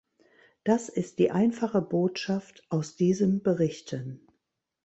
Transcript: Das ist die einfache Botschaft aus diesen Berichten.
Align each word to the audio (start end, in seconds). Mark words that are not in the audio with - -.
Das 0.63 0.89
ist 0.89 1.19
die 1.19 1.29
einfache 1.29 1.79
Botschaft 1.79 2.65
aus 2.69 2.95
diesen 2.95 3.43
Berichten. 3.43 4.25